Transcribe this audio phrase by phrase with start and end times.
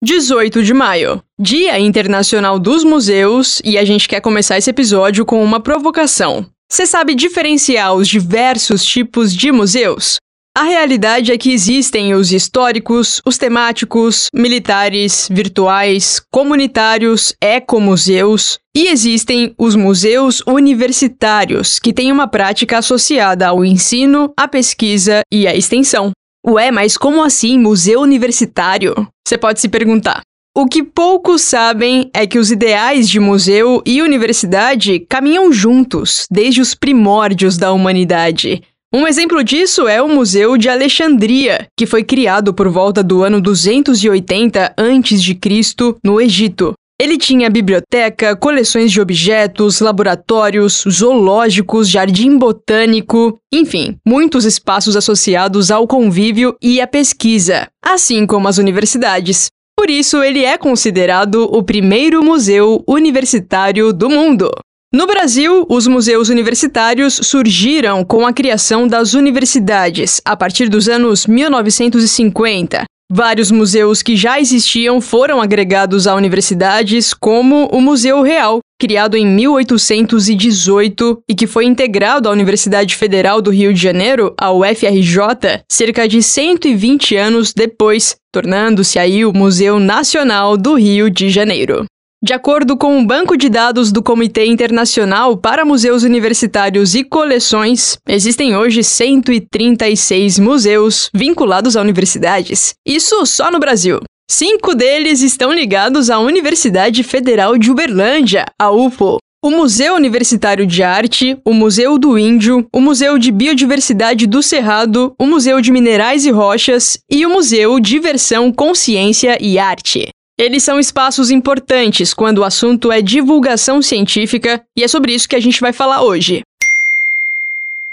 [0.00, 5.42] 18 de maio, Dia Internacional dos Museus, e a gente quer começar esse episódio com
[5.42, 6.46] uma provocação.
[6.70, 10.18] Você sabe diferenciar os diversos tipos de museus?
[10.56, 19.52] A realidade é que existem os históricos, os temáticos, militares, virtuais, comunitários, ecomuseus e existem
[19.58, 26.12] os museus universitários, que têm uma prática associada ao ensino, à pesquisa e à extensão.
[26.46, 29.08] Ué, mas como assim museu universitário?
[29.28, 30.22] Você pode se perguntar.
[30.56, 36.62] O que poucos sabem é que os ideais de museu e universidade caminham juntos desde
[36.62, 38.62] os primórdios da humanidade.
[38.90, 43.38] Um exemplo disso é o Museu de Alexandria, que foi criado por volta do ano
[43.38, 45.94] 280 a.C.
[46.02, 46.72] no Egito.
[47.00, 55.86] Ele tinha biblioteca, coleções de objetos, laboratórios, zoológicos, jardim botânico, enfim, muitos espaços associados ao
[55.86, 59.46] convívio e à pesquisa, assim como as universidades.
[59.76, 64.50] Por isso, ele é considerado o primeiro museu universitário do mundo.
[64.92, 71.26] No Brasil, os museus universitários surgiram com a criação das universidades, a partir dos anos
[71.26, 79.16] 1950, Vários museus que já existiam foram agregados a universidades, como o Museu Real, criado
[79.16, 85.62] em 1818 e que foi integrado à Universidade Federal do Rio de Janeiro, a UFRJ,
[85.72, 91.86] cerca de 120 anos depois, tornando-se aí o Museu Nacional do Rio de Janeiro.
[92.20, 97.96] De acordo com o banco de dados do Comitê Internacional para Museus Universitários e Coleções,
[98.08, 102.74] existem hoje 136 museus vinculados a universidades.
[102.84, 104.00] Isso só no Brasil.
[104.28, 109.18] Cinco deles estão ligados à Universidade Federal de Uberlândia, a UFO.
[109.40, 115.14] O Museu Universitário de Arte, o Museu do Índio, o Museu de Biodiversidade do Cerrado,
[115.16, 120.08] o Museu de Minerais e Rochas e o Museu Diversão, Consciência e Arte.
[120.38, 125.34] Eles são espaços importantes quando o assunto é divulgação científica e é sobre isso que
[125.34, 126.42] a gente vai falar hoje.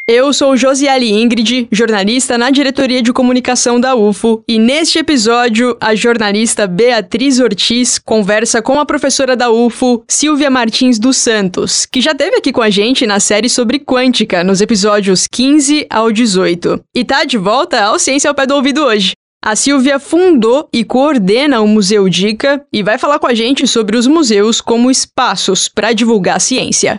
[0.07, 5.95] Eu sou Josiele Ingrid, jornalista na diretoria de comunicação da UFO, e neste episódio, a
[5.95, 12.11] jornalista Beatriz Ortiz conversa com a professora da UFO, Silvia Martins dos Santos, que já
[12.11, 17.03] esteve aqui com a gente na série sobre quântica, nos episódios 15 ao 18, e
[17.03, 19.13] tá de volta ao Ciência ao Pé do Ouvido hoje.
[19.45, 23.95] A Silvia fundou e coordena o Museu Dica e vai falar com a gente sobre
[23.95, 26.97] os museus como espaços para divulgar a ciência.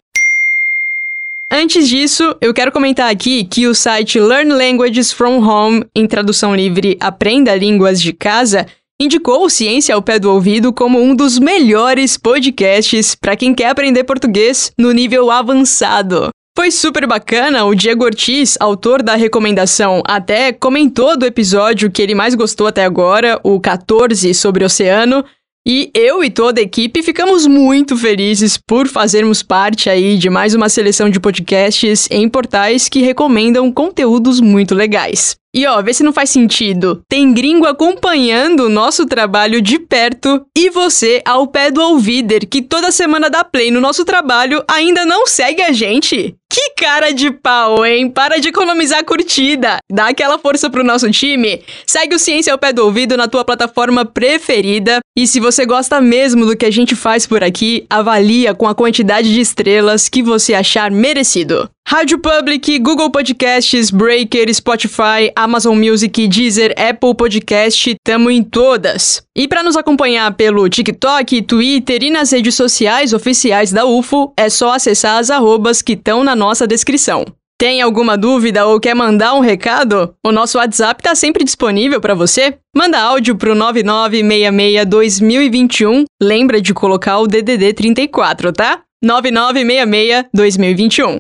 [1.51, 6.55] Antes disso, eu quero comentar aqui que o site Learn Languages from Home, em tradução
[6.55, 8.65] livre Aprenda Línguas de Casa,
[9.01, 14.05] indicou Ciência ao Pé do Ouvido como um dos melhores podcasts para quem quer aprender
[14.05, 16.31] português no nível avançado.
[16.56, 22.15] Foi super bacana, o Diego Ortiz, autor da recomendação, até comentou do episódio que ele
[22.15, 25.22] mais gostou até agora, o 14 sobre oceano,
[25.69, 30.55] e eu e toda a equipe ficamos muito felizes por fazermos parte aí de mais
[30.55, 35.37] uma seleção de podcasts em portais que recomendam conteúdos muito legais.
[35.56, 37.00] E ó, vê se não faz sentido.
[37.09, 42.61] Tem gringo acompanhando o nosso trabalho de perto e você ao pé do ouvider que
[42.61, 46.37] toda semana dá play no nosso trabalho ainda não segue a gente?
[46.53, 48.11] Que cara de pau, hein?
[48.11, 49.78] Para de economizar curtida.
[49.91, 51.62] Dá aquela força pro nosso time.
[51.87, 55.00] Segue o Ciência ao Pé do Ouvido na tua plataforma preferida.
[55.17, 58.75] E se você gosta mesmo do que a gente faz por aqui, avalia com a
[58.75, 61.69] quantidade de estrelas que você achar merecido.
[61.89, 69.23] Rádio Public, Google Podcasts, Breaker, Spotify, Amazon Music, Deezer, Apple Podcast, tamo em todas.
[69.37, 74.51] E para nos acompanhar pelo TikTok, Twitter e nas redes sociais oficiais da UFO, é
[74.51, 77.25] só acessar as arrobas que estão na nossa descrição.
[77.57, 80.13] Tem alguma dúvida ou quer mandar um recado?
[80.27, 82.59] O nosso WhatsApp está sempre disponível para você.
[82.77, 86.03] Manda áudio pro 9966-2021.
[86.21, 88.81] Lembra de colocar o DDD 34, tá?
[89.05, 91.19] 9966-2021.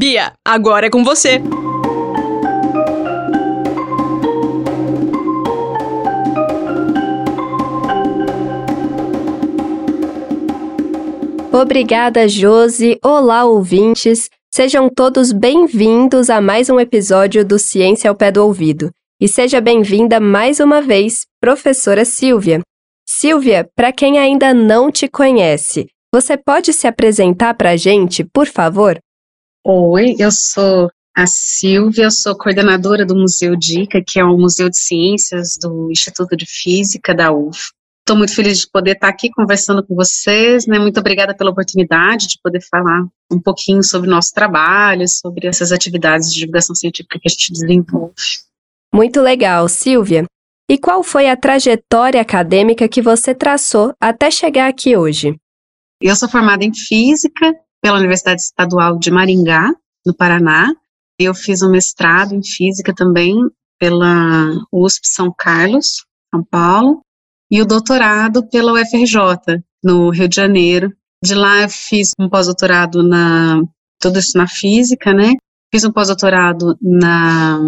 [0.00, 1.42] Bia, agora é com você.
[11.52, 12.96] Obrigada, Josi.
[13.04, 14.30] Olá, ouvintes.
[14.54, 18.92] Sejam todos bem-vindos a mais um episódio do Ciência ao Pé do Ouvido.
[19.20, 22.60] E seja bem-vinda mais uma vez, professora Silvia.
[23.04, 28.46] Silvia, para quem ainda não te conhece, você pode se apresentar para a gente, por
[28.46, 28.96] favor?
[29.70, 34.70] Oi, eu sou a Silvia, eu sou coordenadora do Museu Dica, que é um museu
[34.70, 37.72] de ciências do Instituto de Física da UF.
[38.00, 40.78] Estou muito feliz de poder estar aqui conversando com vocês, né?
[40.78, 45.70] Muito obrigada pela oportunidade de poder falar um pouquinho sobre o nosso trabalho, sobre essas
[45.70, 48.14] atividades de divulgação científica que a gente desenvolve.
[48.90, 50.24] Muito legal, Silvia.
[50.66, 55.36] E qual foi a trajetória acadêmica que você traçou até chegar aqui hoje?
[56.00, 59.72] Eu sou formada em Física pela Universidade Estadual de Maringá,
[60.04, 60.72] no Paraná.
[61.18, 63.36] Eu fiz um mestrado em Física também
[63.78, 66.04] pela USP São Carlos,
[66.34, 67.00] São Paulo,
[67.50, 70.92] e o doutorado pela UFRJ, no Rio de Janeiro.
[71.22, 73.62] De lá eu fiz um pós-doutorado na
[74.00, 75.32] tudo isso na física, né?
[75.72, 77.58] Fiz um pós-doutorado na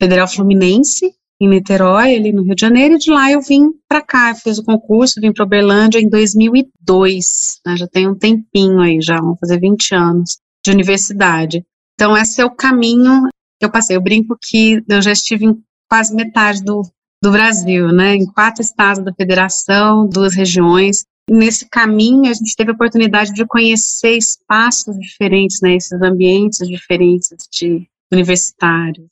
[0.00, 4.02] Federal Fluminense, em Niterói, ali no Rio de Janeiro, e de lá eu vim para
[4.02, 9.00] cá, fiz o concurso, vim para Uberlândia em 2002, né, já tem um tempinho aí,
[9.00, 11.64] já vão fazer 20 anos de universidade.
[11.94, 13.22] Então, esse é o caminho
[13.58, 13.96] que eu passei.
[13.96, 15.56] Eu brinco que eu já estive em
[15.88, 16.82] quase metade do,
[17.22, 21.04] do Brasil, né, em quatro estados da federação, duas regiões.
[21.28, 27.30] Nesse caminho, a gente teve a oportunidade de conhecer espaços diferentes, né, esses ambientes diferentes
[27.50, 29.06] de universitários.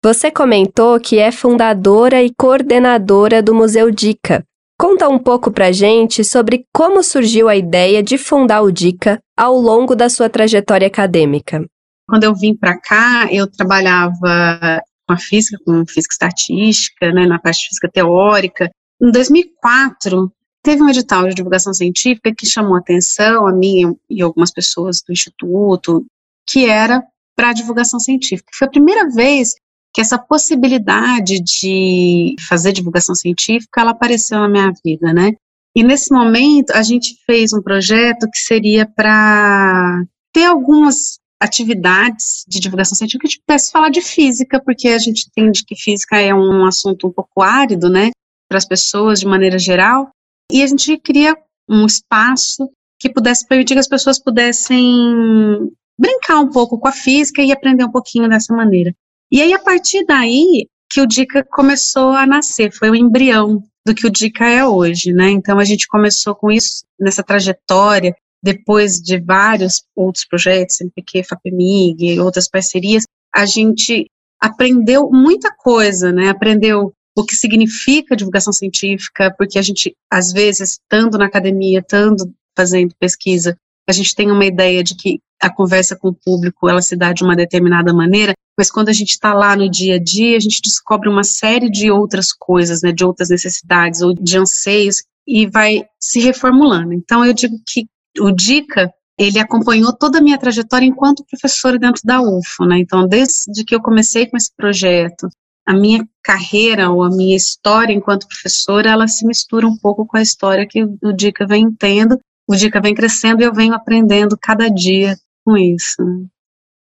[0.00, 4.44] Você comentou que é fundadora e coordenadora do Museu Dica.
[4.78, 9.56] Conta um pouco pra gente sobre como surgiu a ideia de fundar o Dica ao
[9.56, 11.66] longo da sua trajetória acadêmica.
[12.08, 17.40] Quando eu vim para cá, eu trabalhava com a física, com física estatística, né, na
[17.40, 18.70] parte de física teórica.
[19.02, 24.52] Em 2004, teve um edital de divulgação científica que chamou atenção a mim e algumas
[24.52, 26.06] pessoas do instituto,
[26.48, 27.02] que era
[27.34, 28.50] para divulgação científica.
[28.54, 29.54] Foi a primeira vez
[29.98, 35.32] que essa possibilidade de fazer divulgação científica, ela apareceu na minha vida, né?
[35.76, 42.60] E nesse momento a gente fez um projeto que seria para ter algumas atividades de
[42.60, 46.64] divulgação científica que pudesse falar de física, porque a gente entende que física é um
[46.64, 48.10] assunto um pouco árido, né,
[48.48, 50.10] para as pessoas de maneira geral,
[50.52, 51.36] e a gente queria
[51.68, 57.42] um espaço que pudesse permitir que as pessoas pudessem brincar um pouco com a física
[57.42, 58.94] e aprender um pouquinho dessa maneira.
[59.30, 63.94] E aí, a partir daí, que o Dica começou a nascer, foi o embrião do
[63.94, 65.30] que o Dica é hoje, né?
[65.30, 72.20] Então, a gente começou com isso, nessa trajetória, depois de vários outros projetos, MPQ, FAPEMIG
[72.20, 73.04] outras parcerias,
[73.34, 74.10] a gente
[74.40, 76.28] aprendeu muita coisa, né?
[76.28, 82.32] Aprendeu o que significa divulgação científica, porque a gente, às vezes, estando na academia, estando
[82.56, 83.56] fazendo pesquisa,
[83.88, 87.12] a gente tem uma ideia de que a conversa com o público ela se dá
[87.12, 90.40] de uma determinada maneira, mas quando a gente está lá no dia a dia, a
[90.40, 95.46] gente descobre uma série de outras coisas, né, de outras necessidades ou de anseios e
[95.46, 96.92] vai se reformulando.
[96.92, 97.86] Então eu digo que
[98.18, 102.78] o Dica ele acompanhou toda a minha trajetória enquanto professora dentro da UFO, né?
[102.78, 105.28] Então desde que eu comecei com esse projeto,
[105.66, 110.16] a minha carreira ou a minha história enquanto professora, ela se mistura um pouco com
[110.16, 112.18] a história que o Dica vem tendo.
[112.48, 115.14] O Dica vem crescendo e eu venho aprendendo cada dia
[115.48, 115.96] com isso.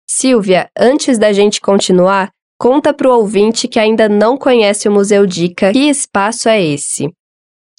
[0.09, 5.25] Silvia, antes da gente continuar, conta para o ouvinte que ainda não conhece o Museu
[5.25, 7.09] Dica, que espaço é esse?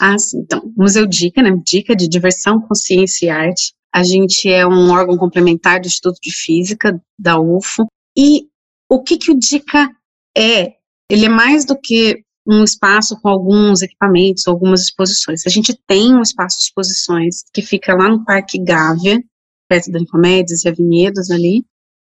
[0.01, 0.39] Ah, sim.
[0.39, 1.51] Então, Museu Dica, né?
[1.63, 3.73] Dica de Diversão, Consciência e Arte.
[3.95, 7.87] A gente é um órgão complementar do Instituto de Física, da UFO.
[8.17, 8.47] E
[8.91, 9.91] o que, que o Dica
[10.37, 10.75] é?
[11.11, 15.47] Ele é mais do que um espaço com alguns equipamentos, algumas exposições.
[15.47, 19.23] A gente tem um espaço de exposições que fica lá no Parque Gávea,
[19.69, 21.65] perto da Nicomedes e Avinhedos ali,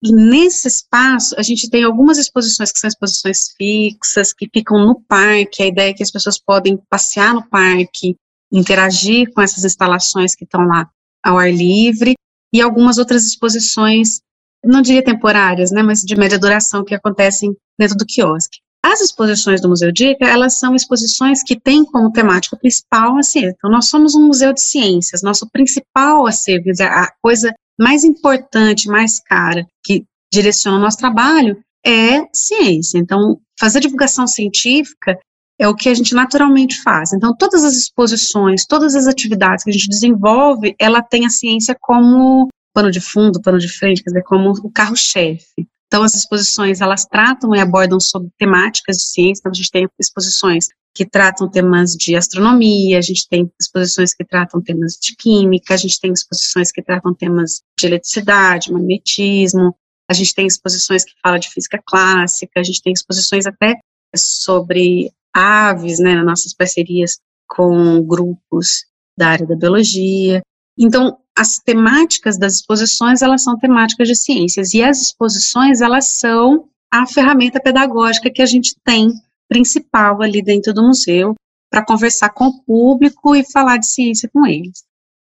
[0.04, 5.02] e nesse espaço, a gente tem algumas exposições que são exposições fixas, que ficam no
[5.02, 5.64] parque.
[5.64, 8.16] A ideia é que as pessoas podem passear no parque,
[8.52, 10.88] interagir com essas instalações que estão lá
[11.24, 12.14] ao ar livre,
[12.54, 14.22] e algumas outras exposições,
[14.64, 18.60] não diria temporárias, né, mas de média duração, que acontecem dentro do quiosque.
[18.84, 23.54] As exposições do Museu Dica, elas são exposições que têm como temática principal a ciência.
[23.58, 29.20] Então, nós somos um museu de ciências, nosso principal acervo, a coisa mais importante, mais
[29.20, 32.98] cara, que direciona o nosso trabalho, é ciência.
[32.98, 35.18] Então, fazer divulgação científica
[35.60, 37.14] é o que a gente naturalmente faz.
[37.14, 41.76] Então, todas as exposições, todas as atividades que a gente desenvolve, ela tem a ciência
[41.80, 45.68] como pano de fundo, pano de frente, quer dizer, como o carro-chefe.
[45.88, 49.88] Então, as exposições, elas tratam e abordam sobre temáticas de ciência, então a gente tem
[50.00, 55.76] exposições que tratam temas de astronomia, a gente tem exposições que tratam temas de química,
[55.76, 59.76] a gente tem exposições que tratam temas de eletricidade, magnetismo,
[60.10, 63.76] a gente tem exposições que falam de física clássica, a gente tem exposições até
[64.16, 68.86] sobre aves, né, nas nossas parcerias com grupos
[69.18, 70.42] da área da biologia.
[70.78, 76.68] Então, as temáticas das exposições, elas são temáticas de ciências, e as exposições, elas são
[76.92, 79.14] a ferramenta pedagógica que a gente tem
[79.48, 81.36] principal ali dentro do museu
[81.70, 84.84] para conversar com o público e falar de ciência com eles.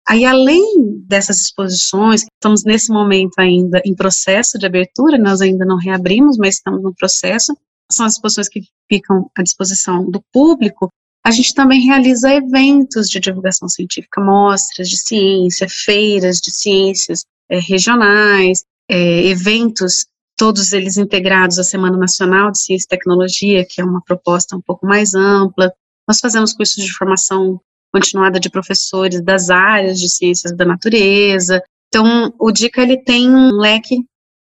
[0.07, 5.77] Aí, além dessas exposições, estamos nesse momento ainda em processo de abertura, nós ainda não
[5.77, 7.55] reabrimos, mas estamos no processo,
[7.89, 10.89] são as exposições que ficam à disposição do público,
[11.23, 17.59] a gente também realiza eventos de divulgação científica, mostras de ciência, feiras de ciências é,
[17.59, 23.85] regionais, é, eventos, todos eles integrados à Semana Nacional de Ciência e Tecnologia, que é
[23.85, 25.71] uma proposta um pouco mais ampla.
[26.07, 27.61] Nós fazemos cursos de formação
[27.93, 31.61] continuada de professores das áreas de ciências da natureza.
[31.89, 33.97] Então, o DICA ele tem um leque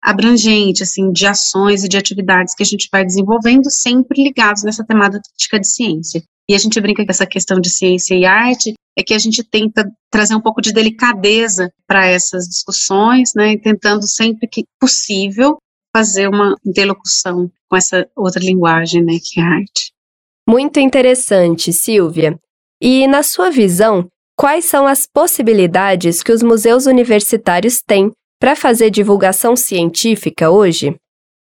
[0.02, 4.84] abrangente, assim, de ações e de atividades que a gente vai desenvolvendo, sempre ligados nessa
[4.84, 6.22] temática de ciência.
[6.48, 9.42] E a gente brinca com essa questão de ciência e arte, é que a gente
[9.42, 15.58] tenta trazer um pouco de delicadeza para essas discussões, né, tentando sempre que possível
[15.94, 19.92] fazer uma interlocução com essa outra linguagem, né, que é a arte.
[20.48, 22.38] Muito interessante, Silvia.
[22.80, 28.90] E, na sua visão, quais são as possibilidades que os museus universitários têm para fazer
[28.90, 30.94] divulgação científica hoje?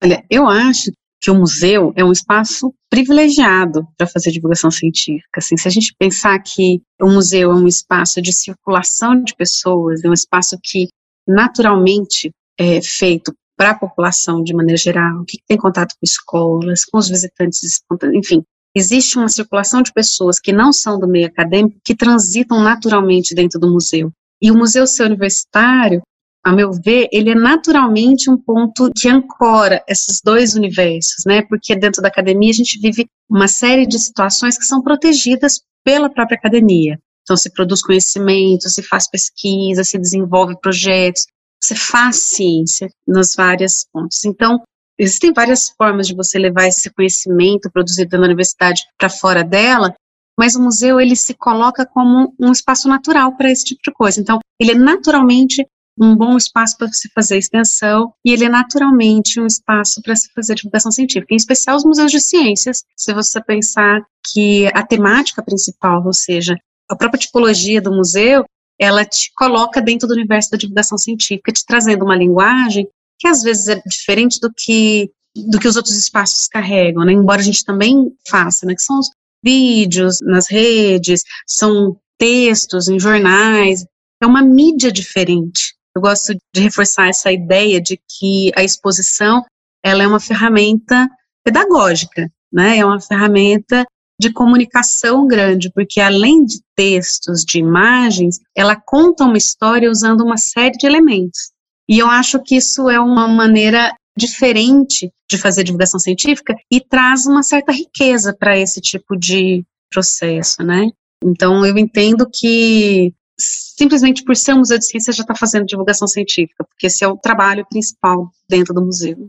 [0.04, 0.92] Olha, eu acho
[1.26, 5.40] que o museu é um espaço privilegiado para fazer divulgação científica.
[5.40, 10.04] Assim, se a gente pensar que o museu é um espaço de circulação de pessoas,
[10.04, 10.88] é um espaço que
[11.28, 12.30] naturalmente
[12.60, 17.10] é feito para a população de maneira geral, que tem contato com escolas, com os
[17.10, 17.82] visitantes,
[18.14, 18.44] enfim,
[18.76, 23.60] existe uma circulação de pessoas que não são do meio acadêmico que transitam naturalmente dentro
[23.60, 24.12] do museu.
[24.40, 26.04] E o museu ser universitário,
[26.46, 31.42] a meu ver, ele é naturalmente um ponto que ancora esses dois universos, né?
[31.42, 36.08] Porque dentro da academia a gente vive uma série de situações que são protegidas pela
[36.08, 37.00] própria academia.
[37.24, 41.26] Então, se produz conhecimento, se faz pesquisa, se desenvolve projetos,
[41.60, 44.24] você faz ciência nas várias pontos.
[44.24, 44.62] Então,
[45.00, 49.96] existem várias formas de você levar esse conhecimento produzido na universidade para fora dela,
[50.38, 54.22] mas o museu ele se coloca como um espaço natural para esse tipo de coisa.
[54.22, 55.66] Então, ele é naturalmente
[56.00, 60.30] um bom espaço para se fazer extensão e ele é naturalmente um espaço para se
[60.34, 62.84] fazer divulgação científica, em especial os museus de ciências.
[62.98, 66.58] Se você pensar que a temática principal, ou seja,
[66.90, 68.44] a própria tipologia do museu,
[68.80, 72.88] ela te coloca dentro do universo da divulgação científica, te trazendo uma linguagem
[73.18, 77.12] que às vezes é diferente do que do que os outros espaços carregam, né?
[77.12, 78.74] Embora a gente também faça, né?
[78.74, 79.10] Que são os
[79.44, 83.86] vídeos nas redes, são textos em jornais,
[84.22, 85.75] é uma mídia diferente.
[85.96, 89.44] Eu gosto de reforçar essa ideia de que a exposição
[89.84, 91.08] ela é uma ferramenta
[91.44, 92.80] pedagógica, né?
[92.80, 93.86] É uma ferramenta
[94.20, 100.38] de comunicação grande, porque além de textos, de imagens, ela conta uma história usando uma
[100.38, 101.52] série de elementos.
[101.88, 107.26] E eu acho que isso é uma maneira diferente de fazer divulgação científica e traz
[107.26, 110.90] uma certa riqueza para esse tipo de processo, né?
[111.24, 116.08] Então eu entendo que simplesmente por ser um museu de ciência já está fazendo divulgação
[116.08, 119.26] científica, porque esse é o trabalho principal dentro do museu.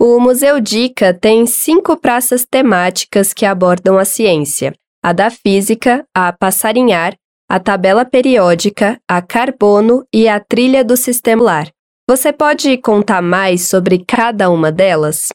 [0.00, 4.72] O Museu Dica tem cinco praças temáticas que abordam a ciência:
[5.04, 7.14] a da física, a passarinhar,
[7.48, 11.68] a tabela periódica, a carbono e a trilha do sistema solar.
[12.08, 15.28] Você pode contar mais sobre cada uma delas?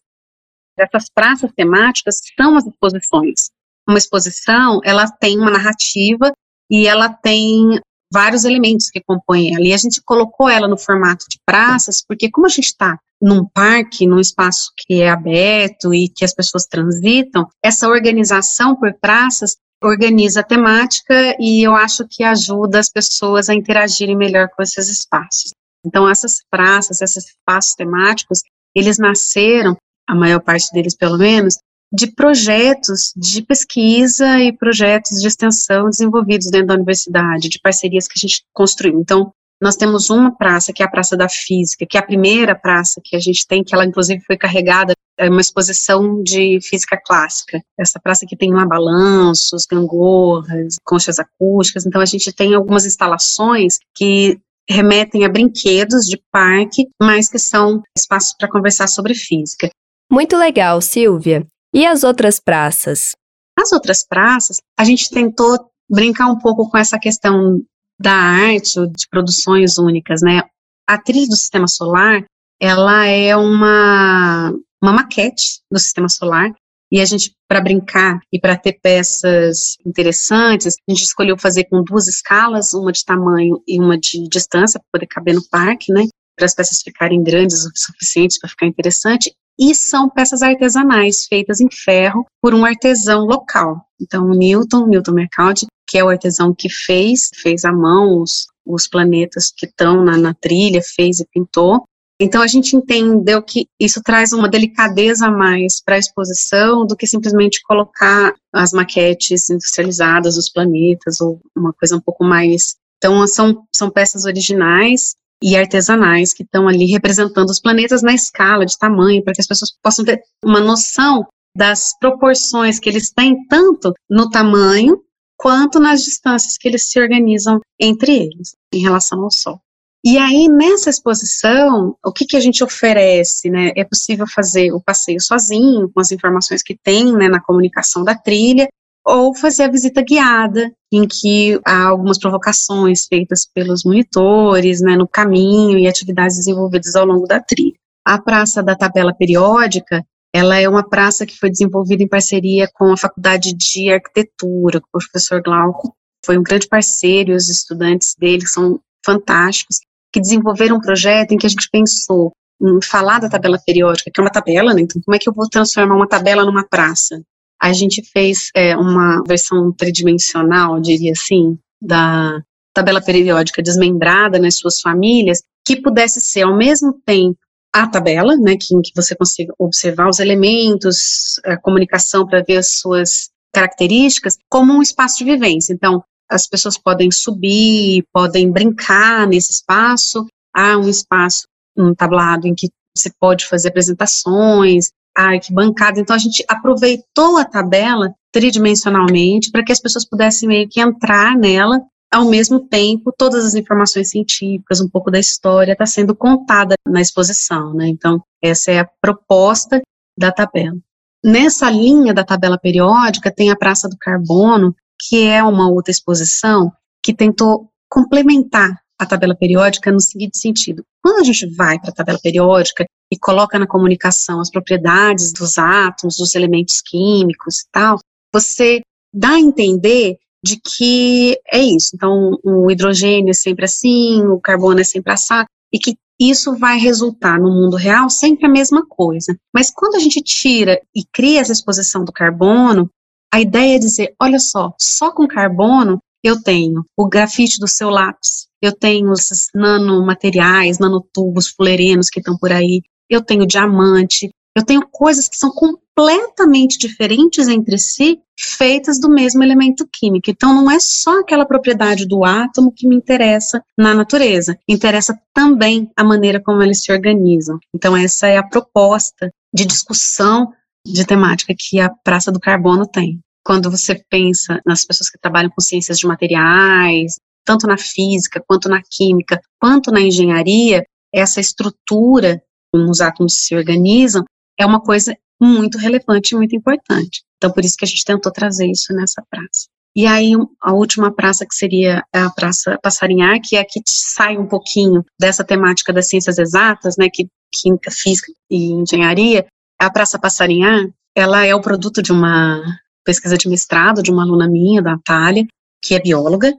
[0.78, 3.50] Essas praças temáticas são as exposições.
[3.88, 6.34] Uma exposição, ela tem uma narrativa
[6.70, 7.80] e ela tem
[8.12, 9.66] vários elementos que compõem ela.
[9.66, 13.46] E a gente colocou ela no formato de praças, porque como a gente está num
[13.46, 19.56] parque, num espaço que é aberto e que as pessoas transitam, essa organização por praças
[19.84, 24.90] organiza a temática e eu acho que ajuda as pessoas a interagirem melhor com esses
[24.90, 25.52] espaços.
[25.86, 28.42] Então, essas praças, esses espaços temáticos,
[28.76, 31.58] eles nasceram, a maior parte deles pelo menos,
[31.94, 38.18] de projetos de pesquisa e projetos de extensão desenvolvidos dentro da universidade, de parcerias que
[38.18, 39.00] a gente construiu.
[39.00, 42.54] Então, nós temos uma praça, que é a Praça da Física, que é a primeira
[42.54, 47.00] praça que a gente tem, que ela inclusive foi carregada, é uma exposição de física
[47.04, 47.62] clássica.
[47.80, 53.78] Essa praça que tem lá balanços, gangorras, conchas acústicas, então a gente tem algumas instalações
[53.96, 54.38] que
[54.70, 59.70] remetem a brinquedos de parque, mas que são espaços para conversar sobre física.
[60.12, 61.48] Muito legal, Silvia.
[61.76, 63.18] E as outras praças?
[63.60, 67.62] As outras praças, a gente tentou brincar um pouco com essa questão
[68.00, 70.44] da arte, de produções únicas, né?
[70.88, 72.24] A trilha do Sistema Solar,
[72.62, 76.50] ela é uma, uma maquete do Sistema Solar,
[76.90, 81.84] e a gente, para brincar e para ter peças interessantes, a gente escolheu fazer com
[81.84, 86.08] duas escalas, uma de tamanho e uma de distância, para poder caber no parque, né?
[86.38, 91.60] Para as peças ficarem grandes o suficiente para ficar interessante e são peças artesanais feitas
[91.60, 93.86] em ferro por um artesão local.
[94.02, 98.48] Então, o Newton, Newton Mercaldi, que é o artesão que fez, fez à mão os,
[98.66, 101.84] os planetas que estão na, na trilha, fez e pintou.
[102.20, 106.96] Então a gente entendeu que isso traz uma delicadeza a mais para a exposição do
[106.96, 112.76] que simplesmente colocar as maquetes industrializadas dos planetas ou uma coisa um pouco mais.
[112.98, 115.14] Então são, são peças originais
[115.44, 119.48] e artesanais que estão ali representando os planetas na escala de tamanho para que as
[119.48, 121.26] pessoas possam ter uma noção
[121.56, 125.02] das proporções que eles têm tanto no tamanho
[125.38, 129.60] quanto nas distâncias que eles se organizam entre eles em relação ao Sol.
[130.04, 133.72] E aí, nessa exposição, o que, que a gente oferece, né?
[133.76, 138.14] É possível fazer o passeio sozinho, com as informações que tem, né, na comunicação da
[138.14, 138.68] trilha,
[139.06, 145.08] ou fazer a visita guiada, em que há algumas provocações feitas pelos monitores, né, no
[145.08, 147.76] caminho e atividades desenvolvidas ao longo da trilha.
[148.04, 152.92] A Praça da Tabela Periódica, ela é uma praça que foi desenvolvida em parceria com
[152.92, 155.96] a Faculdade de Arquitetura, com o professor Glauco,
[156.26, 159.78] foi um grande parceiro, e os estudantes dele são fantásticos
[160.12, 164.20] que desenvolveram um projeto em que a gente pensou em falar da tabela periódica, que
[164.20, 164.82] é uma tabela, né?
[164.82, 167.22] Então, como é que eu vou transformar uma tabela numa praça?
[167.62, 172.42] A gente fez é, uma versão tridimensional, diria assim, da
[172.74, 177.38] tabela periódica desmembrada nas suas famílias, que pudesse ser ao mesmo tempo
[177.74, 182.58] a tabela, né, que, em que você consiga observar os elementos, a comunicação para ver
[182.58, 185.74] as suas características, como um espaço de vivência.
[185.74, 190.26] Então, as pessoas podem subir, podem brincar nesse espaço.
[190.54, 191.48] Há um espaço,
[191.78, 196.00] um tablado em que você pode fazer apresentações, há arquibancada.
[196.00, 201.38] Então, a gente aproveitou a tabela tridimensionalmente para que as pessoas pudessem meio que entrar
[201.38, 201.82] nela
[202.12, 207.02] ao mesmo tempo, todas as informações científicas, um pouco da história, está sendo contada na
[207.02, 207.88] exposição, né?
[207.88, 209.82] Então, essa é a proposta
[210.18, 210.78] da tabela.
[211.24, 214.74] Nessa linha da tabela periódica, tem a Praça do Carbono,
[215.08, 216.72] que é uma outra exposição
[217.04, 221.94] que tentou complementar a tabela periódica no seguinte sentido: quando a gente vai para a
[221.94, 227.98] tabela periódica e coloca na comunicação as propriedades dos átomos, dos elementos químicos e tal,
[228.34, 228.82] você
[229.14, 231.92] dá a entender de que é isso.
[231.96, 236.78] Então, o hidrogênio é sempre assim, o carbono é sempre assado, e que isso vai
[236.78, 239.36] resultar no mundo real sempre a mesma coisa.
[239.54, 242.90] Mas quando a gente tira e cria essa exposição do carbono,
[243.34, 247.90] a ideia é dizer, olha só, só com carbono eu tenho o grafite do seu
[247.90, 254.64] lápis, eu tenho esses nanomateriais, nanotubos, fulerenos que estão por aí, eu tenho diamante, eu
[254.64, 260.30] tenho coisas que são completamente diferentes entre si, feitas do mesmo elemento químico.
[260.30, 265.92] Então, não é só aquela propriedade do átomo que me interessa na natureza, interessa também
[265.96, 267.60] a maneira como eles se organizam.
[267.76, 270.52] Então, essa é a proposta de discussão
[270.86, 275.52] de temática que a Praça do Carbono tem quando você pensa nas pessoas que trabalham
[275.52, 282.42] com ciências de materiais, tanto na física, quanto na química, quanto na engenharia, essa estrutura
[282.76, 284.26] como os átomos se organizam
[284.60, 287.24] é uma coisa muito relevante e muito importante.
[287.38, 289.68] Então, por isso que a gente tentou trazer isso nessa praça.
[289.96, 294.38] E aí, a última praça, que seria a Praça Passarinhar, que é a que sai
[294.38, 299.46] um pouquinho dessa temática das ciências exatas, né, que química, física e engenharia,
[299.80, 300.86] a Praça Passarinhar,
[301.16, 302.62] ela é o produto de uma
[303.06, 305.46] pesquisa de mestrado de uma aluna minha, da Natália,
[305.82, 306.50] que é bióloga.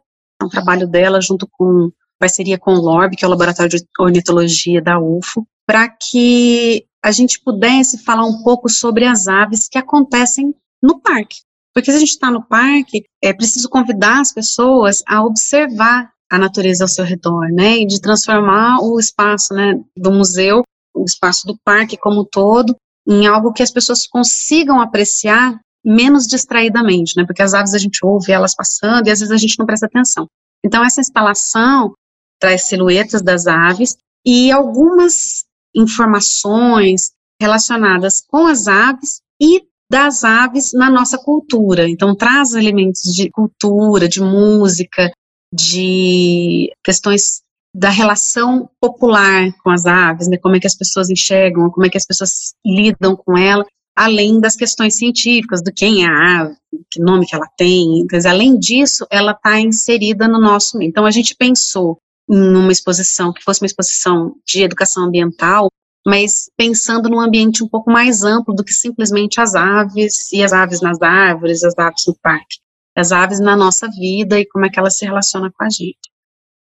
[0.41, 3.85] É um trabalho dela junto com parceria com o LORB, que é o Laboratório de
[3.99, 9.79] Ornitologia da UFO, para que a gente pudesse falar um pouco sobre as aves que
[9.79, 11.39] acontecem no parque.
[11.75, 16.39] Porque se a gente está no parque, é preciso convidar as pessoas a observar a
[16.39, 20.63] natureza ao seu redor, né, e de transformar o espaço, né, do museu,
[20.95, 22.75] o espaço do parque como um todo,
[23.07, 27.25] em algo que as pessoas consigam apreciar menos distraidamente, né?
[27.25, 29.87] Porque as aves a gente ouve elas passando e às vezes a gente não presta
[29.87, 30.27] atenção.
[30.65, 31.95] Então essa instalação
[32.41, 35.45] traz silhuetas das aves e algumas
[35.77, 41.89] informações relacionadas com as aves e das aves na nossa cultura.
[41.89, 45.13] Então traz elementos de cultura, de música,
[45.53, 47.43] de questões
[47.75, 51.91] da relação popular com as aves, né, como é que as pessoas enxergam, como é
[51.91, 56.57] que as pessoas lidam com ela, além das questões científicas, do quem é a ave,
[56.91, 60.83] que nome que ela tem, então, além disso, ela está inserida no nosso.
[60.83, 65.71] Então, a gente pensou em uma exposição, que fosse uma exposição de educação ambiental,
[66.07, 70.53] mas pensando num ambiente um pouco mais amplo do que simplesmente as aves, e as
[70.53, 72.59] aves nas árvores, as aves no parque,
[72.97, 76.11] as aves na nossa vida e como é que elas se relacionam com a gente.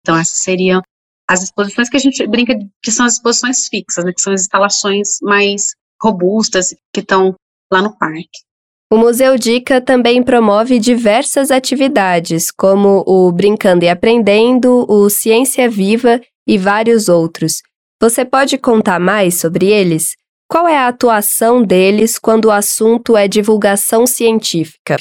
[0.00, 0.82] Então, essas seriam
[1.28, 4.42] as exposições que a gente brinca que são as exposições fixas, né, que são as
[4.42, 7.34] instalações mais robustas que estão
[7.72, 8.47] lá no parque.
[8.90, 16.18] O Museu Dica também promove diversas atividades, como o Brincando e Aprendendo, o Ciência Viva
[16.46, 17.61] e vários outros.
[18.01, 20.16] Você pode contar mais sobre eles?
[20.51, 24.96] Qual é a atuação deles quando o assunto é divulgação científica?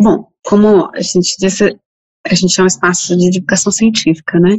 [0.00, 1.78] Bom, como a gente disse,
[2.26, 4.58] a gente é um espaço de divulgação científica, né?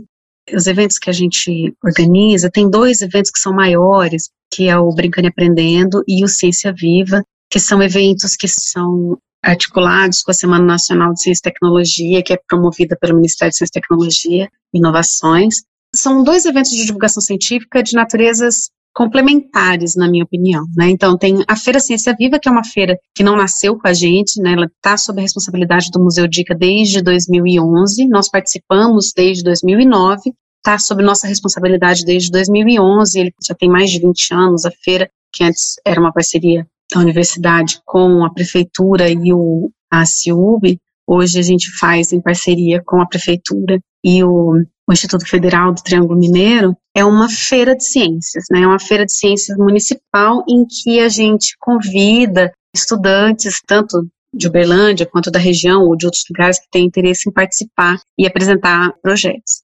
[0.53, 4.89] Os eventos que a gente organiza, tem dois eventos que são maiores, que é o
[4.93, 10.33] Brincando e Aprendendo e o Ciência Viva, que são eventos que são articulados com a
[10.33, 14.49] Semana Nacional de Ciência e Tecnologia, que é promovida pelo Ministério de Ciência e Tecnologia
[14.73, 15.63] e Inovações.
[15.95, 20.65] São dois eventos de divulgação científica de naturezas complementares, na minha opinião.
[20.75, 20.89] Né?
[20.89, 23.93] Então, tem a Feira Ciência Viva, que é uma feira que não nasceu com a
[23.93, 24.53] gente, né?
[24.53, 30.77] ela está sob a responsabilidade do Museu Dica desde 2011, nós participamos desde 2009, está
[30.77, 35.43] sob nossa responsabilidade desde 2011, ele já tem mais de 20 anos, a feira, que
[35.43, 41.43] antes era uma parceria da universidade com a prefeitura e o, a CIUB, hoje a
[41.43, 46.75] gente faz em parceria com a prefeitura e o o Instituto Federal do Triângulo Mineiro,
[46.95, 48.61] é uma feira de ciências, né?
[48.61, 55.05] É uma feira de ciências municipal em que a gente convida estudantes, tanto de Uberlândia
[55.05, 59.61] quanto da região ou de outros lugares que têm interesse em participar e apresentar projetos.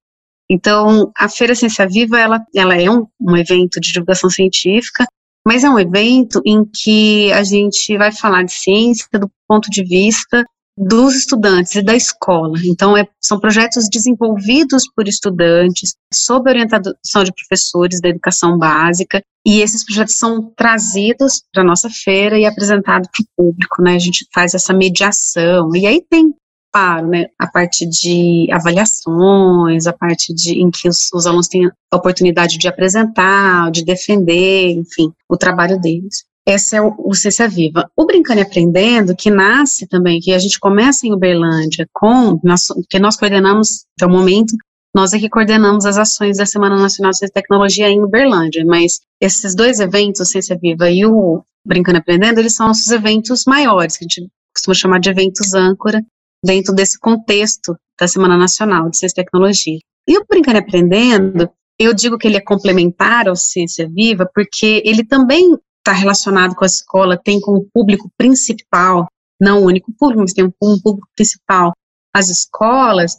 [0.47, 5.07] Então, a Feira Ciência Viva, ela, ela é um, um evento de divulgação científica,
[5.45, 9.83] mas é um evento em que a gente vai falar de ciência do ponto de
[9.83, 10.43] vista
[10.77, 12.57] dos estudantes e da escola.
[12.65, 19.61] Então, é, são projetos desenvolvidos por estudantes, sob orientação de professores da educação básica, e
[19.61, 23.95] esses projetos são trazidos para a nossa feira e apresentados para o público, né?
[23.95, 26.33] A gente faz essa mediação, e aí tem,
[26.75, 31.67] claro, né, a parte de avaliações, a parte de, em que os, os alunos têm
[31.67, 36.25] a oportunidade de apresentar, de defender, enfim, o trabalho deles.
[36.45, 37.89] Essa é o, o Ciência Viva.
[37.95, 42.67] O Brincando e Aprendendo, que nasce também, que a gente começa em Uberlândia com, nós,
[42.89, 44.53] que nós coordenamos, até o momento,
[44.93, 48.65] nós é que coordenamos as ações da Semana Nacional de Ciência e Tecnologia em Uberlândia,
[48.65, 52.85] mas esses dois eventos, o Ciência Viva e o Brincando e Aprendendo, eles são os
[52.91, 56.03] eventos maiores, que a gente costuma chamar de eventos âncora,
[56.45, 59.79] dentro desse contexto da Semana Nacional de Ciência e Tecnologia.
[60.07, 64.81] E o Brincando e Aprendendo, eu digo que ele é complementar ao Ciência Viva, porque
[64.85, 69.07] ele também está relacionado com a escola, tem como público principal,
[69.41, 71.73] não o único público, mas tem um público principal
[72.15, 73.17] as escolas,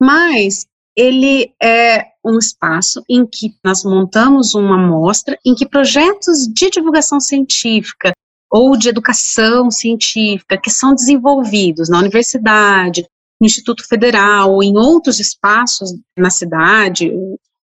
[0.00, 6.70] mas ele é um espaço em que nós montamos uma mostra em que projetos de
[6.70, 8.12] divulgação científica
[8.50, 13.06] ou de educação científica que são desenvolvidos na universidade,
[13.40, 17.12] no Instituto Federal em outros espaços na cidade,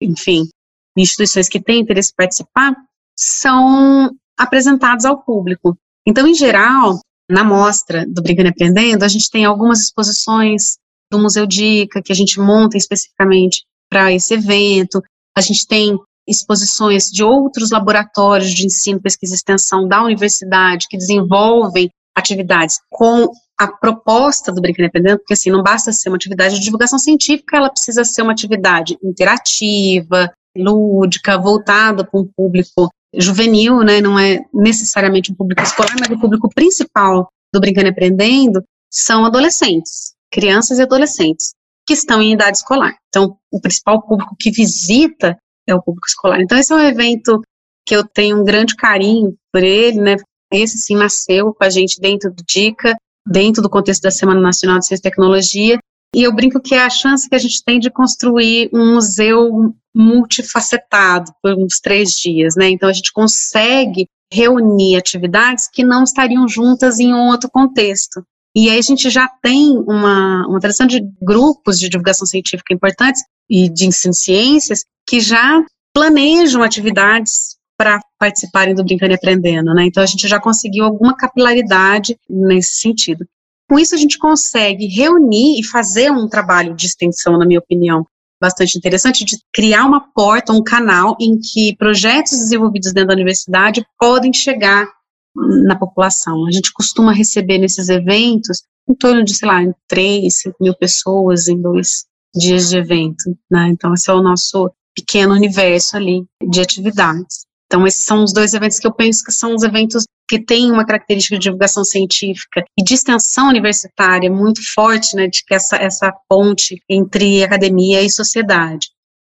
[0.01, 0.49] enfim,
[0.97, 2.75] instituições que têm interesse em participar,
[3.17, 5.77] são apresentados ao público.
[6.05, 10.77] Então, em geral, na mostra do Brincando e Aprendendo, a gente tem algumas exposições
[11.11, 15.01] do Museu Dica, que a gente monta especificamente para esse evento,
[15.35, 20.97] a gente tem exposições de outros laboratórios de ensino, pesquisa e extensão da universidade que
[20.97, 23.29] desenvolvem atividades com
[23.59, 26.97] a proposta do Brincando e Aprendendo, porque assim, não basta ser uma atividade de divulgação
[26.97, 34.17] científica, ela precisa ser uma atividade interativa, lúdica, voltada para um público juvenil, né, não
[34.17, 40.13] é necessariamente um público escolar, mas o público principal do Brincando e Aprendendo são adolescentes,
[40.31, 41.53] crianças e adolescentes,
[41.85, 42.95] que estão em idade escolar.
[43.09, 46.41] Então, o principal público que visita é o público escolar.
[46.41, 47.41] Então, esse é um evento
[47.85, 50.15] que eu tenho um grande carinho por ele, né,
[50.51, 52.95] esse sim nasceu com a gente dentro do DICA,
[53.27, 55.79] dentro do contexto da Semana Nacional de Ciência e Tecnologia,
[56.13, 59.73] e eu brinco que é a chance que a gente tem de construir um museu
[59.95, 62.69] multifacetado por uns três dias, né?
[62.69, 68.23] Então a gente consegue reunir atividades que não estariam juntas em um outro contexto.
[68.55, 73.23] E aí a gente já tem uma, uma tradição de grupos de divulgação científica importantes
[73.51, 75.61] e de ensino ciências que já
[75.93, 79.85] planejam atividades para participarem do Brincando e Aprendendo, né?
[79.85, 83.25] Então a gente já conseguiu alguma capilaridade nesse sentido.
[83.69, 88.05] Com isso a gente consegue reunir e fazer um trabalho de extensão, na minha opinião,
[88.39, 93.85] bastante interessante de criar uma porta, um canal em que projetos desenvolvidos dentro da universidade
[93.99, 94.87] podem chegar
[95.35, 96.45] na população.
[96.47, 101.47] A gente costuma receber nesses eventos em torno de, sei lá, 3, 5 mil pessoas
[101.47, 102.05] em dois
[102.35, 103.69] dias de evento, né?
[103.69, 107.45] Então, esse é o nosso pequeno universo ali de atividades.
[107.65, 110.71] Então, esses são os dois eventos que eu penso que são os eventos que têm
[110.71, 115.77] uma característica de divulgação científica e de extensão universitária muito forte, né, de que essa,
[115.77, 118.89] essa ponte entre academia e sociedade.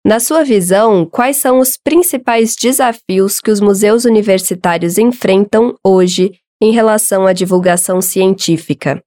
[0.05, 6.71] Na sua visão, quais são os principais desafios que os museus universitários enfrentam hoje em
[6.71, 9.01] relação à divulgação científica?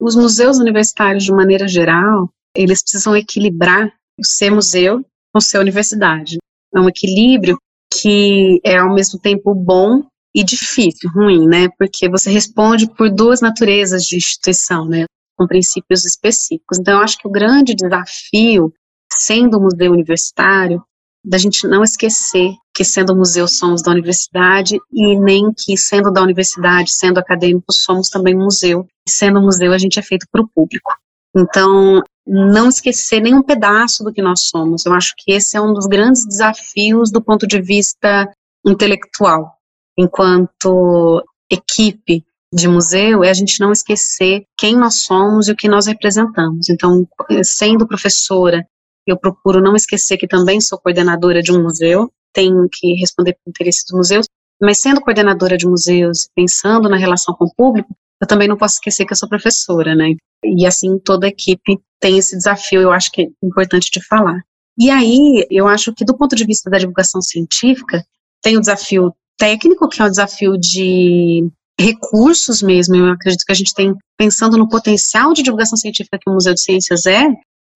[0.00, 6.38] Os museus universitários, de maneira geral, eles precisam equilibrar o ser museu com ser universidade.
[6.74, 7.58] É um equilíbrio
[7.92, 10.02] que é ao mesmo tempo bom
[10.34, 11.68] e difícil, ruim, né?
[11.78, 15.04] Porque você responde por duas naturezas de instituição, né?
[15.36, 16.78] Com princípios específicos.
[16.78, 18.72] Então, eu acho que o grande desafio,
[19.12, 20.82] sendo um museu universitário,
[21.24, 26.22] da gente não esquecer que sendo museu somos da universidade e nem que sendo da
[26.22, 28.86] universidade, sendo acadêmico, somos também museu.
[29.06, 30.92] E sendo museu, a gente é feito para o público.
[31.36, 34.86] Então, não esquecer nenhum pedaço do que nós somos.
[34.86, 38.30] Eu acho que esse é um dos grandes desafios do ponto de vista
[38.64, 39.52] intelectual,
[39.98, 45.68] enquanto equipe de museu, é a gente não esquecer quem nós somos e o que
[45.68, 46.68] nós representamos.
[46.68, 47.06] Então,
[47.42, 48.66] sendo professora,
[49.06, 53.50] eu procuro não esquecer que também sou coordenadora de um museu, tenho que responder por
[53.50, 54.26] interesse dos museus,
[54.60, 57.88] mas sendo coordenadora de museus, pensando na relação com o público,
[58.20, 60.14] eu também não posso esquecer que eu sou professora, né?
[60.44, 64.42] E assim toda a equipe tem esse desafio, eu acho que é importante de falar.
[64.76, 68.04] E aí, eu acho que do ponto de vista da divulgação científica,
[68.42, 71.48] tem o desafio técnico, que é o desafio de
[71.80, 76.28] recursos mesmo, eu acredito que a gente tem, pensando no potencial de divulgação científica que
[76.28, 77.28] o Museu de Ciências é,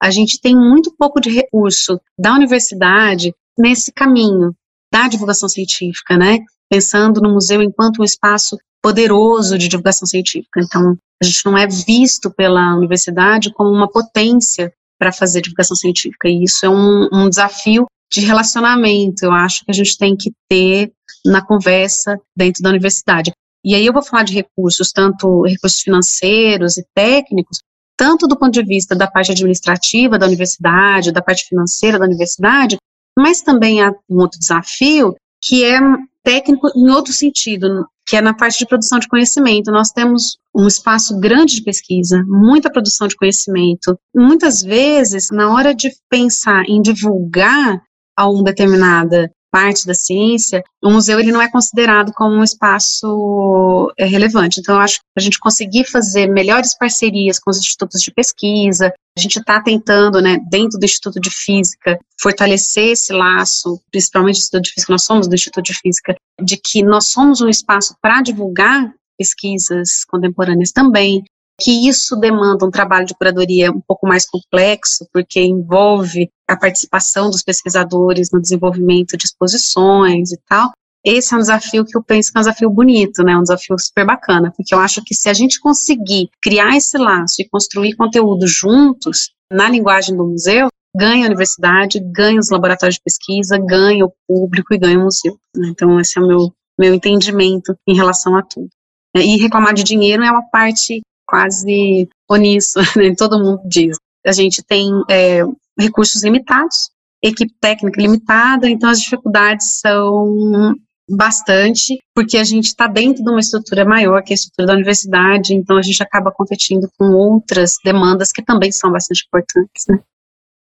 [0.03, 4.55] a gente tem muito pouco de recurso da universidade nesse caminho
[4.93, 6.39] da divulgação científica, né?
[6.69, 10.61] Pensando no museu enquanto um espaço poderoso de divulgação científica.
[10.61, 16.29] Então, a gente não é visto pela universidade como uma potência para fazer divulgação científica.
[16.29, 20.31] E isso é um, um desafio de relacionamento, eu acho que a gente tem que
[20.49, 20.93] ter
[21.25, 23.33] na conversa dentro da universidade.
[23.65, 27.59] E aí eu vou falar de recursos, tanto recursos financeiros e técnicos,
[27.97, 32.77] tanto do ponto de vista da parte administrativa da universidade, da parte financeira da universidade,
[33.19, 35.81] mas também há um outro desafio que é
[36.23, 39.71] técnico em outro sentido, que é na parte de produção de conhecimento.
[39.73, 43.99] Nós temos um espaço grande de pesquisa, muita produção de conhecimento.
[44.15, 47.83] Muitas vezes, na hora de pensar em divulgar
[48.17, 53.91] a uma determinada parte da ciência, o museu ele não é considerado como um espaço
[53.97, 54.61] é, relevante.
[54.61, 58.93] Então, eu acho que a gente conseguir fazer melhores parcerias com os institutos de pesquisa,
[59.17, 64.41] a gente está tentando, né, dentro do Instituto de Física, fortalecer esse laço, principalmente do
[64.41, 67.97] Instituto de Física, nós somos do Instituto de Física, de que nós somos um espaço
[68.03, 71.25] para divulgar pesquisas contemporâneas também,
[71.61, 77.31] que isso demanda um trabalho de curadoria um pouco mais complexo, porque envolve a participação
[77.31, 80.73] dos pesquisadores no desenvolvimento de exposições e tal.
[81.05, 83.37] Esse é um desafio que eu penso que é um desafio bonito, né?
[83.37, 87.37] Um desafio super bacana, porque eu acho que se a gente conseguir criar esse laço
[87.41, 93.03] e construir conteúdo juntos na linguagem do museu, ganha a universidade, ganha os laboratórios de
[93.03, 95.39] pesquisa, ganha o público e ganha o museu.
[95.55, 95.69] Né?
[95.69, 98.69] Então, esse é o meu, meu entendimento em relação a tudo.
[99.15, 103.15] E reclamar de dinheiro é uma parte quase onísso, né?
[103.17, 103.99] todo mundo diz.
[104.27, 105.43] A gente tem é,
[105.79, 106.91] recursos limitados,
[107.23, 110.75] equipe técnica limitada, então as dificuldades são
[111.09, 114.75] bastante, porque a gente está dentro de uma estrutura maior, que é a estrutura da
[114.75, 119.85] universidade, então a gente acaba competindo com outras demandas que também são bastante importantes.
[119.89, 120.01] Né?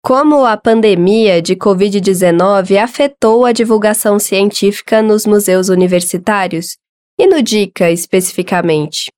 [0.03, 6.77] Como a pandemia de Covid-19 afetou a divulgação científica nos museus universitários?
[7.19, 9.13] E no DICA especificamente?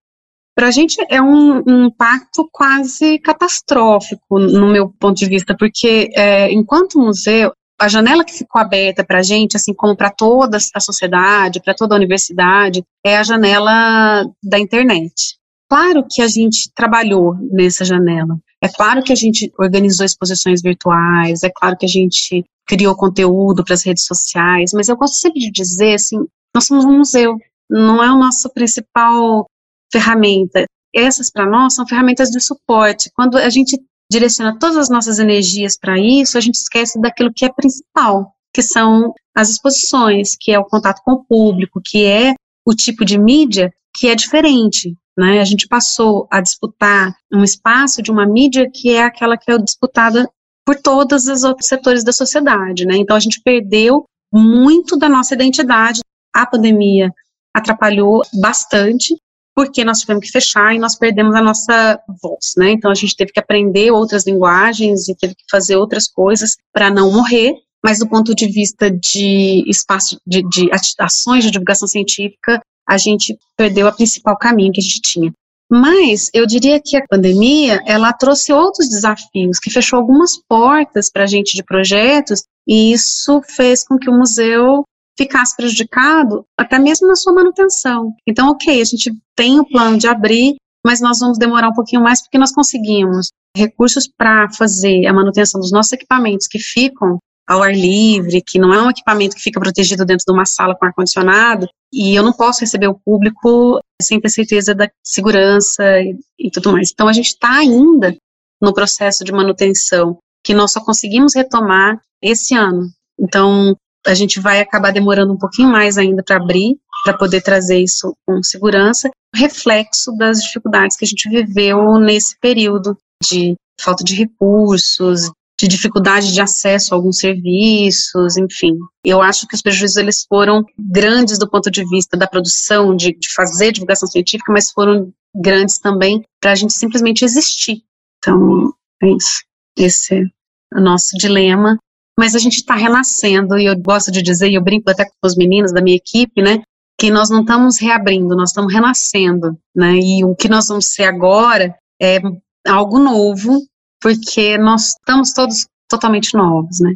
[0.54, 6.10] Para a gente é um, um, impacto quase catastrófico, no meu ponto de vista, porque
[6.14, 10.56] é, enquanto museu, a janela que ficou aberta para a gente, assim como para toda
[10.74, 15.36] a sociedade, para toda a universidade, é a janela da internet.
[15.68, 18.38] Claro que a gente trabalhou nessa janela.
[18.62, 23.64] É claro que a gente organizou exposições virtuais, é claro que a gente criou conteúdo
[23.64, 26.18] para as redes sociais, mas eu gosto sempre de dizer assim,
[26.54, 27.36] nós somos um museu,
[27.68, 29.46] não é o nosso principal
[29.94, 30.64] ferramenta.
[30.94, 33.10] Essas, para nós, são ferramentas de suporte.
[33.14, 33.80] Quando a gente
[34.10, 38.62] direciona todas as nossas energias para isso, a gente esquece daquilo que é principal, que
[38.62, 42.34] são as exposições, que é o contato com o público, que é
[42.66, 44.96] o tipo de mídia que é diferente.
[45.16, 45.40] Né?
[45.40, 49.58] A gente passou a disputar um espaço de uma mídia que é aquela que é
[49.58, 50.28] disputada
[50.66, 52.84] por todos os outros setores da sociedade.
[52.84, 52.96] Né?
[52.96, 56.00] Então a gente perdeu muito da nossa identidade.
[56.34, 57.12] A pandemia
[57.54, 59.14] atrapalhou bastante
[59.54, 62.72] porque nós tivemos que fechar e nós perdemos a nossa voz, né?
[62.72, 66.90] Então a gente teve que aprender outras linguagens e teve que fazer outras coisas para
[66.90, 72.60] não morrer, mas do ponto de vista de espaço de, de ações de divulgação científica,
[72.88, 75.32] a gente perdeu o principal caminho que a gente tinha.
[75.70, 81.24] Mas eu diria que a pandemia ela trouxe outros desafios, que fechou algumas portas para
[81.24, 84.84] a gente de projetos, e isso fez com que o museu
[85.16, 88.14] ficasse prejudicado até mesmo na sua manutenção.
[88.26, 92.02] Então, ok, a gente tem o plano de abrir, mas nós vamos demorar um pouquinho
[92.02, 97.62] mais porque nós conseguimos recursos para fazer a manutenção dos nossos equipamentos que ficam ao
[97.62, 100.86] ar livre, que não é um equipamento que fica protegido dentro de uma sala com
[100.86, 106.50] ar-condicionado, e eu não posso receber o público sem ter certeza da segurança e, e
[106.50, 106.90] tudo mais.
[106.92, 108.16] Então, a gente está ainda
[108.60, 112.88] no processo de manutenção, que nós só conseguimos retomar esse ano.
[113.18, 117.78] Então, a gente vai acabar demorando um pouquinho mais ainda para abrir, para poder trazer
[117.78, 124.14] isso com segurança, reflexo das dificuldades que a gente viveu nesse período de falta de
[124.14, 128.76] recursos, de dificuldade de acesso a alguns serviços, enfim.
[129.04, 133.12] Eu acho que os prejuízos eles foram grandes do ponto de vista da produção, de,
[133.12, 137.82] de fazer divulgação científica, mas foram grandes também para a gente simplesmente existir.
[138.18, 139.42] Então, é isso.
[139.76, 141.78] Esse é o nosso dilema
[142.18, 145.12] mas a gente está renascendo, e eu gosto de dizer, e eu brinco até com
[145.24, 146.62] os meninos da minha equipe, né,
[146.98, 151.04] que nós não estamos reabrindo, nós estamos renascendo, né, e o que nós vamos ser
[151.04, 152.18] agora é
[152.66, 153.60] algo novo,
[154.00, 156.94] porque nós estamos todos totalmente novos, né.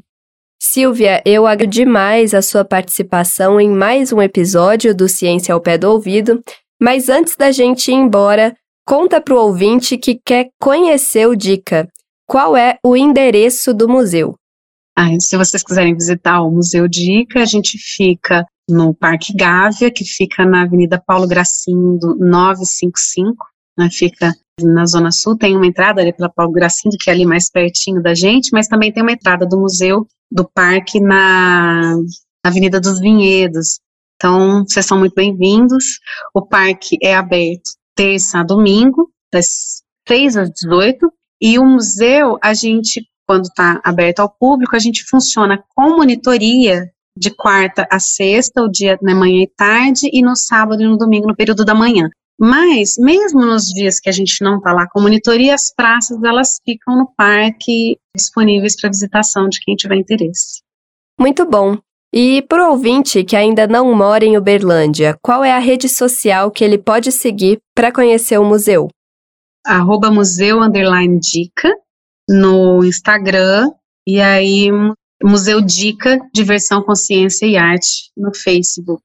[0.61, 5.79] Silvia, eu agradeço demais a sua participação em mais um episódio do Ciência ao Pé
[5.79, 6.43] do Ouvido,
[6.81, 11.89] mas antes da gente ir embora, conta para o ouvinte que quer conhecer o Dica.
[12.27, 14.35] Qual é o endereço do museu?
[15.01, 20.05] Ah, se vocês quiserem visitar o Museu Dica, a gente fica no Parque Gávea, que
[20.05, 23.47] fica na Avenida Paulo Gracindo 955,
[23.79, 27.25] né, fica na Zona Sul, tem uma entrada ali pela Paulo Gracindo, que é ali
[27.25, 31.95] mais pertinho da gente, mas também tem uma entrada do museu do parque na
[32.45, 33.79] Avenida dos Vinhedos.
[34.17, 36.01] Então, vocês são muito bem-vindos.
[36.35, 41.09] O parque é aberto terça a domingo, das 6 às 18,
[41.41, 46.91] e o museu, a gente quando está aberto ao público, a gente funciona com monitoria
[47.15, 50.97] de quarta a sexta, o dia na manhã e tarde, e no sábado e no
[50.97, 52.09] domingo, no período da manhã.
[52.41, 56.59] Mas, mesmo nos dias que a gente não está lá com monitoria, as praças, elas
[56.65, 60.63] ficam no parque disponíveis para visitação de quem tiver interesse.
[61.21, 61.77] Muito bom.
[62.15, 66.51] E para o ouvinte que ainda não mora em Uberlândia, qual é a rede social
[66.51, 68.89] que ele pode seguir para conhecer o museu?
[69.69, 71.71] Arroba museu, underline, dica,
[72.29, 73.71] no Instagram
[74.07, 74.71] e aí
[75.23, 79.03] Museu Dica Diversão, Consciência e Arte no Facebook.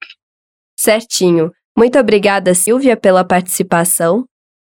[0.80, 1.52] Certinho.
[1.78, 4.26] Muito obrigada, Silvia, pela participação.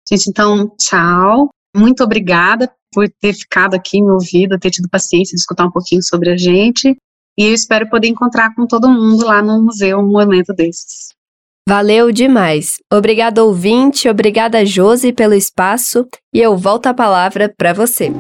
[0.09, 1.51] Gente, então, tchau.
[1.77, 6.03] Muito obrigada por ter ficado aqui, me ouvido, ter tido paciência de escutar um pouquinho
[6.03, 6.97] sobre a gente.
[7.39, 11.09] E eu espero poder encontrar com todo mundo lá no museu um momento desses.
[11.69, 12.79] Valeu demais.
[12.93, 16.07] Obrigada, ouvinte, obrigada, Josi, pelo espaço.
[16.35, 18.11] E eu volto a palavra para você.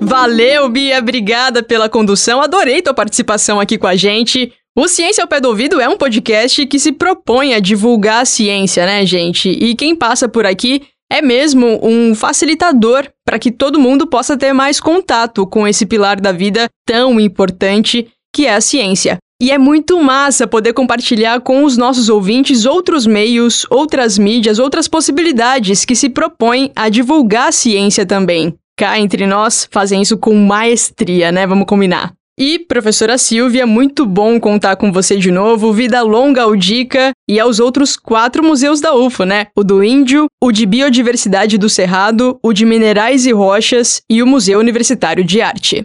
[0.00, 2.40] Valeu, Bia, obrigada pela condução.
[2.40, 4.52] Adorei tua participação aqui com a gente.
[4.76, 8.24] O Ciência ao Pé do Ouvido é um podcast que se propõe a divulgar a
[8.24, 9.48] ciência, né, gente?
[9.48, 14.52] E quem passa por aqui é mesmo um facilitador para que todo mundo possa ter
[14.52, 19.18] mais contato com esse pilar da vida tão importante que é a ciência.
[19.40, 24.88] E é muito massa poder compartilhar com os nossos ouvintes outros meios, outras mídias, outras
[24.88, 30.34] possibilidades que se propõem a divulgar a ciência também cá entre nós fazem isso com
[30.34, 31.46] maestria, né?
[31.46, 32.12] Vamos combinar.
[32.36, 35.72] E, professora Silvia, muito bom contar com você de novo.
[35.72, 39.46] Vida longa ao Dica e aos outros quatro museus da UFO, né?
[39.54, 44.26] O do Índio, o de Biodiversidade do Cerrado, o de Minerais e Rochas e o
[44.26, 45.84] Museu Universitário de Arte.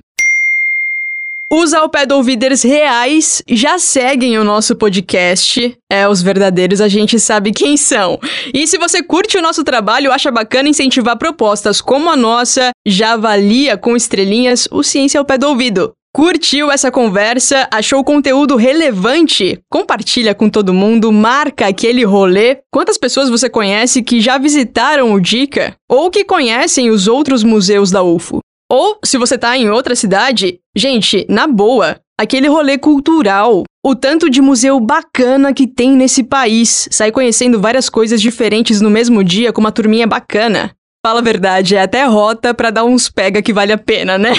[1.51, 5.75] Os ao pé do ouviders reais já seguem o nosso podcast.
[5.91, 8.19] É, os verdadeiros a gente sabe quem são.
[8.53, 13.13] E se você curte o nosso trabalho, acha bacana incentivar propostas como a nossa, já
[13.13, 15.91] avalia com estrelinhas o Ciência ao Pé do Ouvido.
[16.19, 17.65] Curtiu essa conversa?
[17.71, 19.57] Achou o conteúdo relevante?
[19.71, 22.57] Compartilha com todo mundo, marca aquele rolê.
[22.69, 25.77] Quantas pessoas você conhece que já visitaram o Dica?
[25.89, 28.39] Ou que conhecem os outros museus da UFO?
[28.69, 34.29] Ou, se você tá em outra cidade, gente, na boa, aquele rolê cultural, o tanto
[34.29, 39.53] de museu bacana que tem nesse país, sair conhecendo várias coisas diferentes no mesmo dia
[39.53, 40.71] com uma turminha bacana.
[41.09, 44.31] Fala a verdade, é até rota para dar uns pega que vale a pena, né?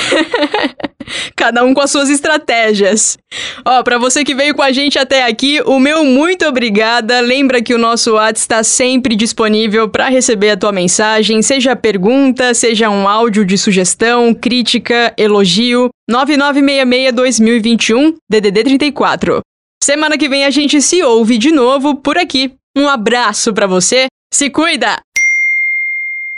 [1.34, 3.18] Cada um com as suas estratégias.
[3.64, 7.18] Ó, para você que veio com a gente até aqui, o meu muito obrigada.
[7.18, 12.54] Lembra que o nosso WhatsApp está sempre disponível para receber a tua mensagem, seja pergunta,
[12.54, 15.88] seja um áudio de sugestão, crítica, elogio.
[16.08, 19.40] 9966-2021, DDD 34.
[19.82, 22.52] Semana que vem a gente se ouve de novo por aqui.
[22.78, 24.06] Um abraço para você.
[24.32, 25.00] Se cuida!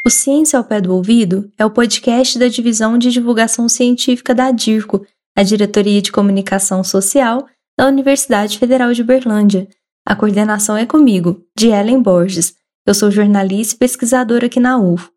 [0.04, 4.50] O Ciência ao Pé do Ouvido é o podcast da Divisão de Divulgação Científica da
[4.50, 7.46] DIRCO, a Diretoria de Comunicação Social
[7.78, 9.68] da Universidade Federal de Berlândia.
[10.04, 12.56] A coordenação é comigo, de Ellen Borges.
[12.84, 15.12] Eu sou jornalista e pesquisadora aqui na UFO.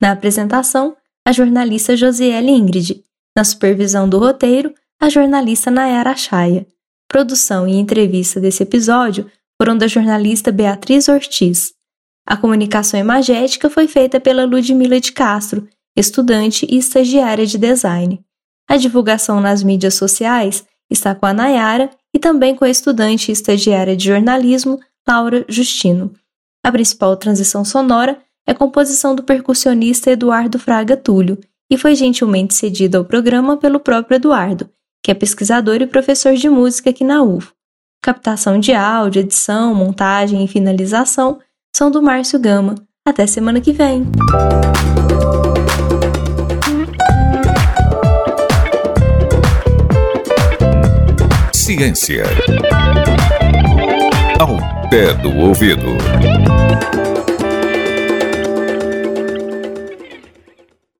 [0.00, 3.04] Na apresentação, a jornalista Josiele Ingrid.
[3.36, 6.66] Na supervisão do roteiro, a jornalista Nayara Chaya.
[7.06, 9.30] Produção e entrevista desse episódio
[9.60, 11.74] foram da jornalista Beatriz Ortiz.
[12.30, 15.66] A comunicação imagética foi feita pela Ludmila de Castro,
[15.96, 18.24] estudante e estagiária de design.
[18.68, 23.32] A divulgação nas mídias sociais está com a Nayara e também com a estudante e
[23.32, 24.78] estagiária de jornalismo,
[25.08, 26.14] Laura Justino.
[26.64, 28.16] A principal transição sonora
[28.46, 31.36] é composição do percussionista Eduardo Fraga Túlio
[31.68, 34.70] e foi gentilmente cedida ao programa pelo próprio Eduardo,
[35.02, 37.52] que é pesquisador e professor de música aqui na UFO.
[38.00, 41.40] Captação de áudio, edição, montagem e finalização
[41.74, 42.74] são do Márcio Gama.
[43.06, 44.06] Até semana que vem!
[51.52, 52.24] Ciência.
[54.38, 54.56] Ao
[54.90, 55.86] pé do ouvido.